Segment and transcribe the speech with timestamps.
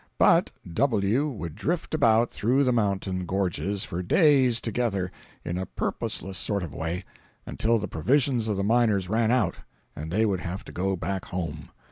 [0.17, 1.29] But W.
[1.29, 5.11] would drift about through the mountain gorges for days together,
[5.45, 7.03] in a purposeless sort of way,
[7.45, 9.57] until the provisions of the miners ran out,
[9.95, 11.69] and they would have to go back home.